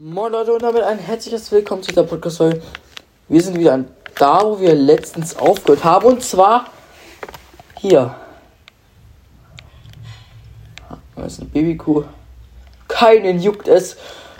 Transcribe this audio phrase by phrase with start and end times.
[0.00, 2.62] Moin Leute und damit ein herzliches Willkommen zu der Podcast-Folge.
[3.26, 6.06] Wir sind wieder da, wo wir letztens aufgehört haben.
[6.06, 6.66] Und zwar
[7.80, 8.14] hier.
[11.16, 12.04] Das ist eine Babykuh.
[12.86, 13.96] Keinen juckt es.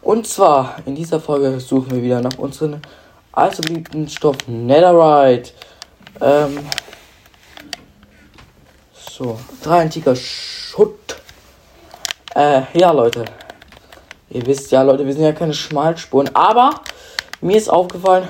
[0.00, 2.80] Und zwar in dieser Folge suchen wir wieder nach unseren
[3.32, 5.52] allzu beliebten Stoff Netherite.
[6.22, 6.60] Ähm,
[8.94, 11.20] so, drei antiker Schutt.
[12.34, 13.26] Äh, ja, Leute.
[14.32, 16.34] Ihr wisst ja, Leute, wir sind ja keine Schmalspuren.
[16.34, 16.80] Aber
[17.42, 18.26] mir ist aufgefallen,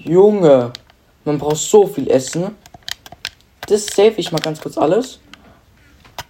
[0.00, 0.72] Junge,
[1.24, 2.56] man braucht so viel Essen.
[3.68, 5.20] Das save ich mal ganz kurz alles.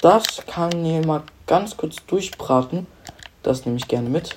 [0.03, 2.87] Das kann ich mal ganz kurz durchbraten.
[3.43, 4.37] Das nehme ich gerne mit.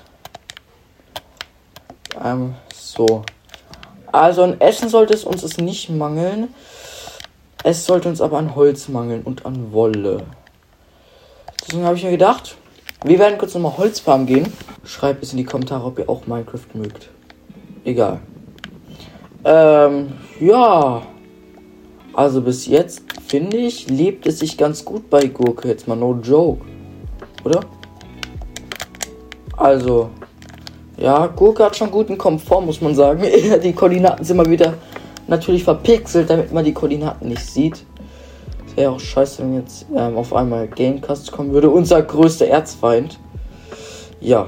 [2.24, 3.24] Ähm, so.
[4.14, 6.54] Also an Essen sollte es uns es nicht mangeln.
[7.66, 10.26] Es sollte uns aber an Holz mangeln und an Wolle.
[11.62, 12.56] Deswegen habe ich mir gedacht,
[13.04, 14.52] wir werden kurz nochmal Holzfarm gehen.
[14.84, 17.10] Schreibt es in die Kommentare, ob ihr auch Minecraft mögt.
[17.84, 18.20] Egal.
[19.44, 21.02] Ähm, ja.
[22.14, 25.68] Also bis jetzt, finde ich, lebt es sich ganz gut bei Gurke.
[25.68, 26.66] Jetzt mal no joke.
[27.44, 27.62] Oder?
[29.58, 30.10] Also,
[30.98, 33.24] ja, Gurke hat schon guten Komfort, muss man sagen.
[33.64, 34.76] die Koordinaten sind mal wieder
[35.28, 37.84] natürlich verpixelt, damit man die Koordinaten nicht sieht.
[38.76, 41.70] Wäre auch scheiße, wenn jetzt ähm, auf einmal Gamecast kommen würde.
[41.70, 43.20] Unser größter Erzfeind.
[44.20, 44.48] Ja.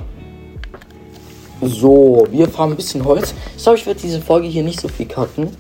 [1.61, 3.33] So, wir fahren ein bisschen Holz.
[3.55, 5.55] Ich glaube, ich werde diese Folge hier nicht so viel cutten.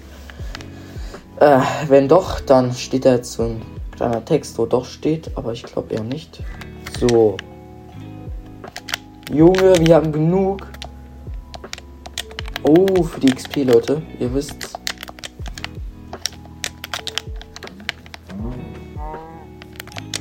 [1.39, 3.61] Äh, wenn doch, dann steht da jetzt so ein
[3.95, 6.41] kleiner Text, wo doch steht, aber ich glaube eher nicht.
[6.99, 7.37] So.
[9.31, 10.67] Junge, wir haben genug.
[12.63, 14.01] Oh, für die XP, Leute.
[14.19, 14.73] Ihr wisst's.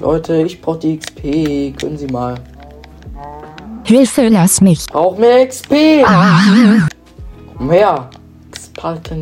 [0.03, 1.79] Leute, ich brauche die XP.
[1.79, 2.35] Können Sie mal.
[3.85, 4.85] Hilfe, lass mich.
[4.89, 6.03] Brauch mehr XP.
[6.05, 6.89] Ah.
[7.57, 8.11] Komm her.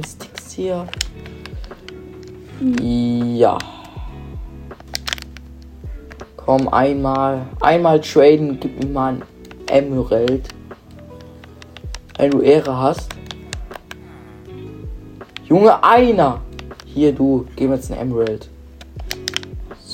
[0.06, 0.86] Sticks hier.
[2.80, 3.58] Ja.
[6.38, 7.42] Komm, einmal.
[7.60, 8.58] Einmal traden.
[8.58, 9.22] Gib mir mal ein
[9.68, 10.48] Emerald.
[12.16, 13.10] Wenn du Ehre hast.
[15.44, 16.40] Junge, einer.
[16.86, 17.44] Hier, du.
[17.54, 18.48] Gib mir jetzt ein Emerald.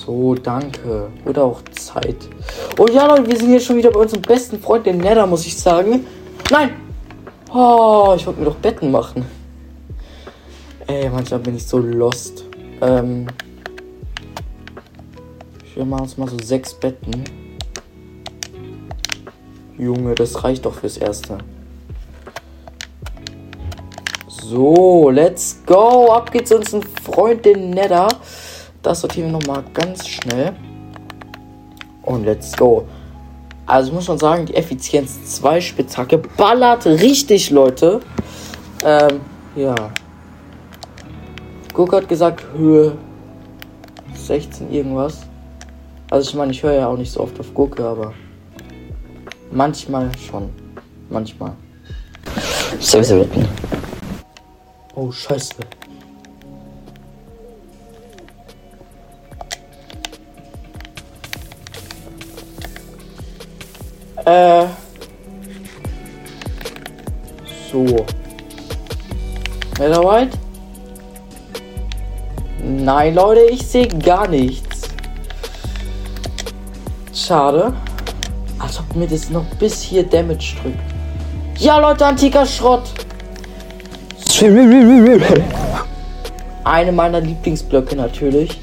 [0.06, 1.08] So, danke.
[1.24, 2.28] Oder auch Zeit.
[2.78, 5.44] Und ja, Leute, wir sind hier schon wieder bei unserem besten Freund, dem Nether, muss
[5.44, 6.06] ich sagen.
[6.48, 6.70] Nein!
[7.52, 9.26] Oh, ich wollte mir doch Betten machen.
[10.86, 12.44] Ey, manchmal bin ich so lost.
[12.80, 13.26] Ähm.
[15.74, 17.24] Wir machen uns mal so sechs Betten.
[19.76, 21.38] Junge, das reicht doch fürs Erste.
[24.28, 26.12] So, let's go.
[26.12, 28.06] Ab geht's unseren Freund, den Nether.
[28.86, 30.52] Das sortieren wir nochmal ganz schnell.
[32.02, 32.86] Und let's go.
[33.66, 37.98] Also muss man sagen, die Effizienz 2 Spitzhacke ballert richtig, Leute.
[38.84, 39.22] Ähm,
[39.56, 39.74] ja.
[41.72, 42.92] Guck hat gesagt, Höhe
[44.14, 45.22] 16 irgendwas.
[46.08, 48.14] Also ich meine, ich höre ja auch nicht so oft auf Gurke, aber
[49.50, 50.48] manchmal schon.
[51.10, 51.54] Manchmal.
[54.94, 55.56] Oh, scheiße.
[64.26, 64.66] Äh.
[67.70, 68.04] So.
[69.78, 70.36] Netherite?
[72.64, 74.88] Nein, Leute, ich sehe gar nichts.
[77.14, 77.72] Schade.
[78.58, 80.78] Als ob mir das noch bis hier Damage drückt.
[81.58, 82.90] Ja, Leute, antiker Schrott.
[86.64, 88.60] Eine meiner Lieblingsblöcke natürlich.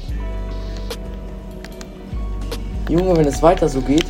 [2.90, 4.03] Junge, wenn es weiter so geht.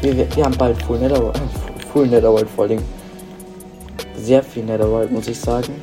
[0.00, 1.40] Wir, wir, haben bald Full Netherworld.
[1.92, 2.82] Full Netherworld vor allem.
[4.14, 5.82] Sehr viel Netherworld, muss ich sagen.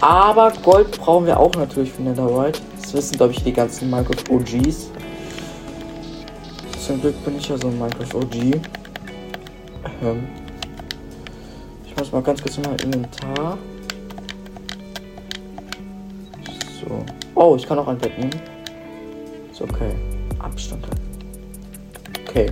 [0.00, 2.60] Aber Gold brauchen wir auch natürlich für Netherworld.
[2.80, 4.90] Das wissen, glaube ich, die ganzen Minecraft OGs.
[6.86, 8.34] Zum Glück bin ich ja so ein Minecraft OG.
[10.02, 10.28] Ähm
[11.84, 13.58] ich muss mal ganz kurz in mein Inventar.
[16.80, 17.04] So.
[17.34, 18.40] Oh, ich kann auch ein Bett nehmen.
[19.52, 19.94] Ist okay.
[20.38, 21.09] Abstand halten.
[22.30, 22.48] Okay.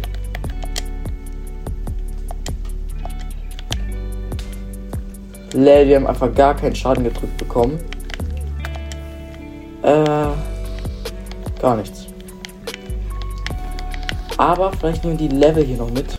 [5.52, 7.78] Lel, wir haben einfach gar keinen Schaden gedrückt bekommen.
[9.82, 10.04] Äh,
[11.60, 12.08] gar nichts.
[14.36, 16.18] Aber vielleicht nehmen die Level hier noch mit.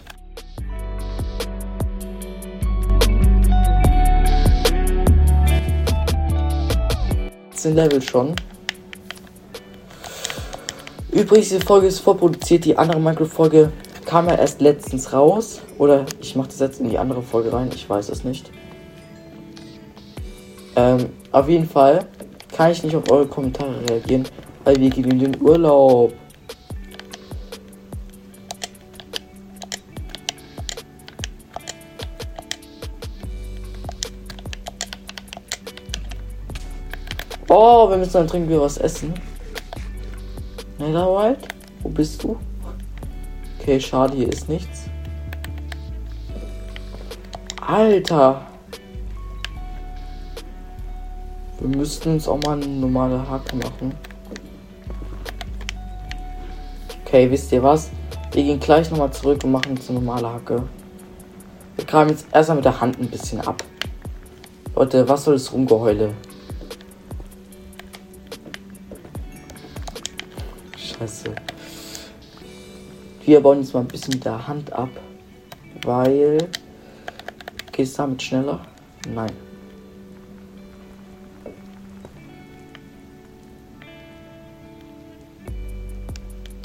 [7.56, 8.33] Sind Level schon.
[11.11, 12.65] Übrigens, diese Folge ist vorproduziert.
[12.65, 13.71] Die andere Minecraft-Folge
[14.06, 15.61] kam ja erst letztens raus.
[15.77, 17.69] Oder ich mache das jetzt in die andere Folge rein.
[17.73, 18.51] Ich weiß es nicht.
[20.75, 22.06] Ähm, auf jeden Fall
[22.56, 24.25] kann ich nicht auf eure Kommentare reagieren,
[24.63, 26.13] weil wir gehen in den Urlaub.
[37.47, 39.11] Oh, wir müssen dann trinken wir was essen.
[40.80, 41.40] Netherwald?
[41.84, 42.38] Wo bist du?
[43.60, 44.86] Okay, schade, hier ist nichts.
[47.68, 48.48] Alter.
[51.60, 53.94] Wir müssten uns auch mal eine normale Hacke machen.
[57.06, 57.92] Okay, wisst ihr was?
[58.31, 60.64] Wir gehen gleich nochmal zurück und machen uns eine normale Hacke.
[61.76, 63.64] Wir graben jetzt erstmal mit der Hand ein bisschen ab.
[64.76, 66.14] Leute, was soll das Rumgeheule?
[71.00, 71.34] Scheiße.
[73.25, 74.90] Wir bauen jetzt mal ein bisschen mit der Hand ab.
[75.84, 76.50] Weil.
[77.72, 78.66] Geht es damit schneller?
[79.07, 79.31] Nein.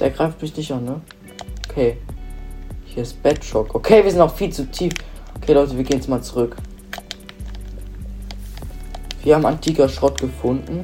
[0.01, 1.01] Der greift mich nicht an, ne?
[1.69, 1.99] Okay.
[2.87, 3.73] Hier ist Bedshock.
[3.73, 4.93] Okay, wir sind noch viel zu tief.
[5.37, 6.57] Okay, Leute, wir gehen jetzt mal zurück.
[9.23, 10.83] Wir haben antiker Schrott gefunden.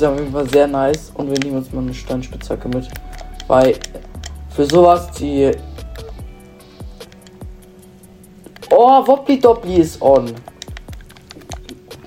[0.00, 1.10] Ist auf jeden Fall sehr nice.
[1.14, 2.88] Und wir nehmen uns mal eine Steinspitzhacke mit.
[3.46, 3.74] Weil
[4.50, 5.50] für sowas die.
[8.70, 10.32] Oh, Wobbly Dopply ist on.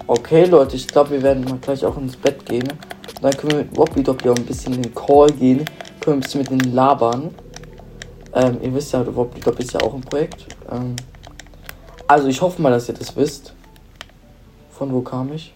[0.08, 2.68] Okay, Leute, ich glaube, wir werden mal gleich auch ins Bett gehen.
[2.68, 5.66] Und dann können wir mit Wobbly Dopply auch ein bisschen in den Call gehen.
[6.00, 7.34] Können ein bisschen mit den labern.
[8.34, 10.46] Ähm, ihr wisst ja, Wobbly Dopply ist ja auch ein Projekt.
[10.72, 10.96] Ähm,
[12.08, 13.54] also, ich hoffe mal, dass ihr das wisst.
[14.72, 15.54] Von wo kam ich?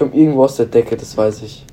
[0.00, 1.66] Komme irgendwo aus der Decke, das weiß ich.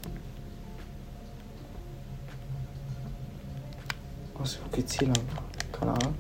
[4.38, 5.22] Was geht's hier lang?
[5.72, 6.14] Keine Ahnung.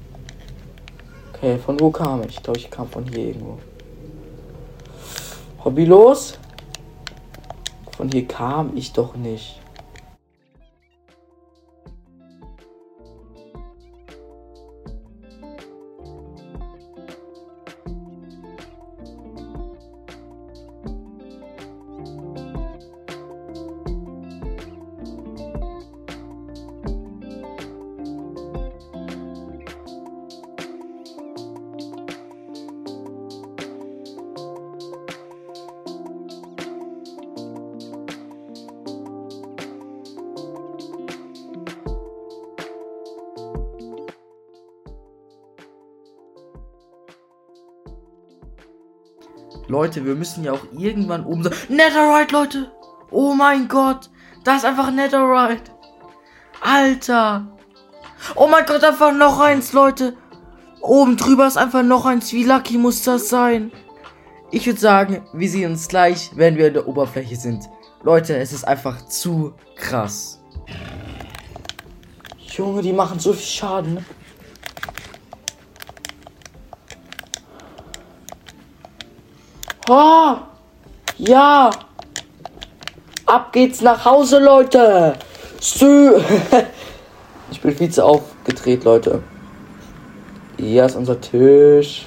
[1.33, 2.37] Okay, von wo kam ich?
[2.37, 3.59] Ich glaube, ich kam von hier irgendwo.
[5.65, 6.39] Hobby los?
[7.97, 9.59] Von hier kam ich doch nicht.
[49.67, 51.53] Leute, wir müssen ja auch irgendwann oben sein.
[51.69, 52.71] Netherite, Leute!
[53.11, 54.09] Oh mein Gott!
[54.43, 55.71] Das ist einfach Netherite!
[56.61, 57.47] Alter!
[58.35, 60.15] Oh mein Gott, einfach noch eins, Leute!
[60.81, 62.31] Oben drüber ist einfach noch eins.
[62.31, 63.71] Wie lucky muss das sein?
[64.51, 67.65] Ich würde sagen, wir sehen uns gleich, wenn wir in der Oberfläche sind.
[68.03, 70.41] Leute, es ist einfach zu krass.
[72.39, 74.05] Junge, die machen so viel Schaden.
[79.89, 80.35] Oh,
[81.17, 81.69] ja.
[83.25, 85.17] Ab geht's nach Hause, Leute.
[85.59, 86.21] Sü.
[87.49, 89.23] Ich bin viel zu aufgedreht, Leute.
[90.57, 92.05] Hier ist unser Tisch.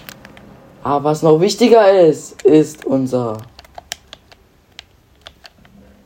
[0.83, 3.39] Aber was noch wichtiger ist, ist unser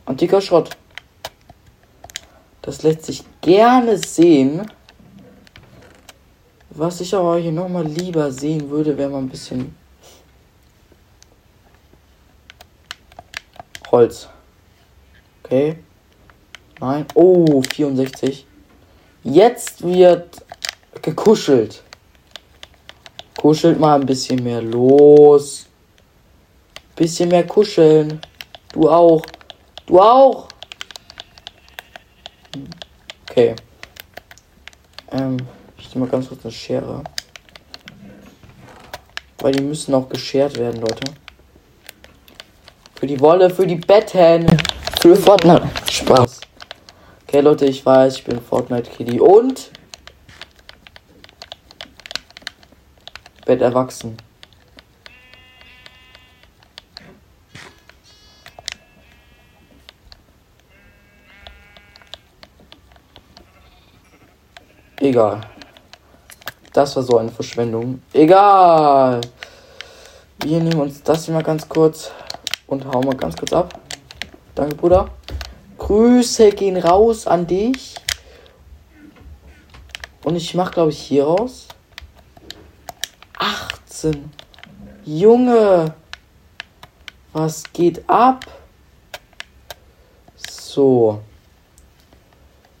[0.05, 0.69] antiker Schrott.
[2.61, 4.71] Das lässt sich gerne sehen.
[6.69, 9.75] Was ich aber hier nochmal lieber sehen würde, wäre mal ein bisschen
[13.95, 14.27] Holz.
[15.41, 15.77] Okay.
[16.81, 17.05] Nein.
[17.13, 18.45] Oh, 64.
[19.23, 20.43] Jetzt wird
[21.01, 21.81] gekuschelt.
[23.37, 25.67] Kuschelt mal ein bisschen mehr los.
[26.97, 28.19] Bisschen mehr kuscheln.
[28.73, 29.25] Du auch.
[29.85, 30.49] Du auch.
[33.29, 33.55] Okay.
[35.13, 35.37] Ähm,
[35.77, 37.01] ich nehme mal ganz kurz eine Schere.
[39.37, 41.24] Weil die müssen auch geschert werden, Leute.
[42.95, 44.47] Für die Wolle, für die Betten.
[45.01, 45.69] Für Fortnite.
[45.91, 46.41] Spaß.
[47.27, 49.69] Okay, Leute, ich weiß, ich bin Fortnite Kitty und
[53.45, 54.17] Bett erwachsen.
[64.99, 65.41] Egal.
[66.73, 68.01] Das war so eine Verschwendung.
[68.13, 69.21] Egal.
[70.39, 72.11] Wir nehmen uns das hier mal ganz kurz.
[72.67, 73.79] Und hau mal ganz kurz ab.
[74.55, 75.09] Danke, Bruder.
[75.77, 77.95] Grüße gehen raus an dich.
[80.23, 81.67] Und ich mach, glaube ich, hier raus.
[83.37, 84.31] 18.
[85.05, 85.93] Junge.
[87.33, 88.45] Was geht ab?
[90.35, 91.21] So.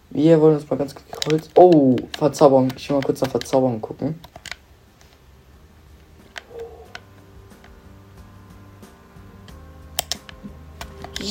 [0.09, 1.49] Wir wollen uns mal ganz kurz.
[1.55, 2.69] Oh, Verzauberung.
[2.75, 4.19] Ich will mal kurz nach Verzauberung gucken.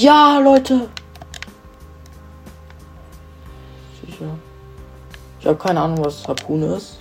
[0.05, 0.91] Ja, Leute.
[4.05, 4.39] Sicher.
[5.41, 6.99] Ich habe keine Ahnung, was Harpune ist.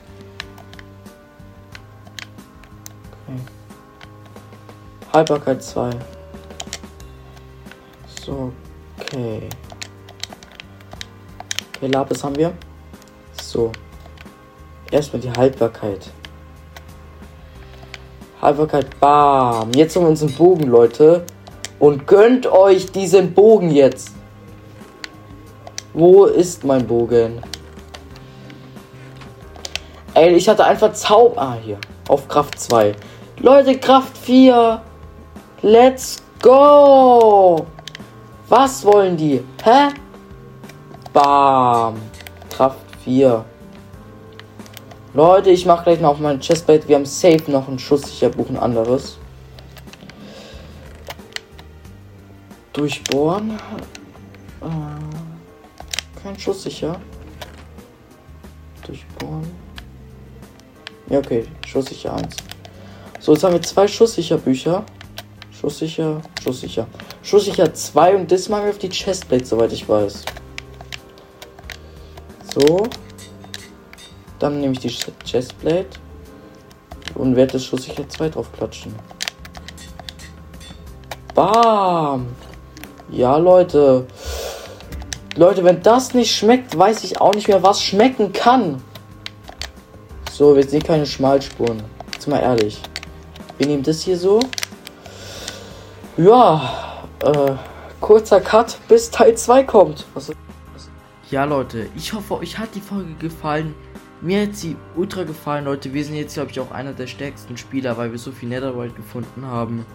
[3.12, 3.40] Okay.
[5.12, 5.90] Haltbarkeit 2.
[8.26, 8.54] So,
[8.98, 9.50] okay.
[11.76, 12.54] Okay, Lapis haben wir.
[13.42, 13.74] So.
[14.92, 16.10] Erstmal die Haltbarkeit.
[18.42, 19.74] Haltbarkeit, bam.
[19.74, 21.26] Jetzt haben wir unseren Bogen, Leute.
[21.84, 24.14] Und gönnt euch diesen Bogen jetzt.
[25.94, 27.44] Wo ist mein Bogen?
[30.14, 31.42] Ey, ich hatte einfach Zauber.
[31.42, 31.78] Ah, hier.
[32.08, 32.96] Auf Kraft 2.
[33.40, 34.82] Leute, Kraft 4.
[35.62, 37.66] Let's go.
[38.48, 39.44] Was wollen die?
[39.62, 39.90] Hä?
[41.12, 41.96] Bam.
[42.50, 43.44] Kraft 4.
[45.14, 46.88] Leute, ich mache gleich noch auf mein Chestplate.
[46.88, 49.18] Wir haben safe noch ein schusssicher Buch, ein anderes.
[52.74, 53.52] Durchbohren.
[54.62, 57.00] Äh, kein schusssicher.
[58.86, 59.50] Durchbohren.
[61.08, 61.46] Ja, okay.
[61.66, 62.36] Schusssicher 1.
[63.20, 64.84] So, jetzt haben wir zwei schusssicher Bücher.
[65.52, 66.88] Schusssicher, schusssicher.
[67.22, 70.26] Schusssicher 2 und das machen wir auf die Chestplate, soweit ich weiß.
[72.54, 72.88] So.
[74.40, 74.90] Dann nehme ich die
[75.24, 75.88] Chestplate
[77.16, 78.94] und werde das schusssicher 2 drauf klatschen.
[81.34, 82.28] Bam!
[83.14, 84.08] Ja, Leute.
[85.36, 88.82] Leute, wenn das nicht schmeckt, weiß ich auch nicht mehr, was schmecken kann.
[90.32, 91.84] So, wir sehen keine Schmalspuren.
[92.12, 92.82] Jetzt mal ehrlich.
[93.60, 94.40] Wir nehmen das hier so.
[96.18, 97.52] Ja, äh,
[98.02, 100.06] kurzer Cut, bis Teil 2 kommt.
[100.16, 100.32] Was
[101.30, 103.76] ja, Leute, ich hoffe, euch hat die Folge gefallen.
[104.22, 105.94] Mir hat sie ultra gefallen, Leute.
[105.94, 108.96] Wir sind jetzt, glaube ich, auch einer der stärksten Spieler, weil wir so viel Netherworld
[108.96, 109.86] gefunden haben.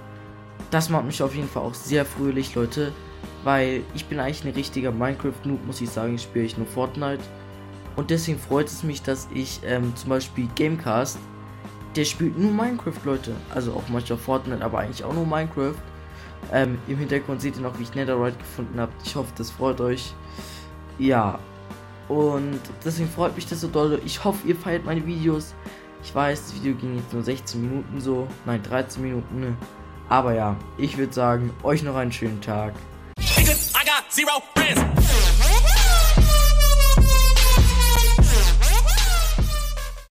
[0.70, 2.92] Das macht mich auf jeden Fall auch sehr fröhlich, Leute.
[3.44, 6.18] Weil ich bin eigentlich ein richtiger Minecraft-Noob, muss ich sagen.
[6.18, 7.22] Spiele ich nur Fortnite.
[7.96, 11.18] Und deswegen freut es mich, dass ich ähm, zum Beispiel Gamecast,
[11.96, 13.32] der spielt nur Minecraft, Leute.
[13.54, 15.74] Also auch manchmal Fortnite, aber eigentlich auch nur Minecraft.
[16.52, 18.92] Ähm, Im Hintergrund seht ihr noch, wie ich Netherite gefunden habe.
[19.04, 20.14] Ich hoffe, das freut euch.
[20.98, 21.38] Ja.
[22.08, 24.00] Und deswegen freut mich das so doll.
[24.04, 25.54] Ich hoffe, ihr feiert meine Videos.
[26.02, 28.28] Ich weiß, das Video ging jetzt nur 16 Minuten so.
[28.46, 29.56] Nein, 13 Minuten.
[30.08, 32.72] Aber ja, ich würde sagen, euch noch einen schönen Tag.
[33.88, 35.27] Got zero friends.